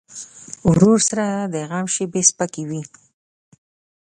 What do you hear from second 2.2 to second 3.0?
سپکې وي.